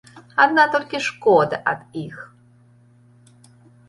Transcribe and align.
Адна 0.43 0.63
толькі 0.75 1.01
шкода 1.07 1.59
ад 1.71 1.83
іх. 2.05 2.15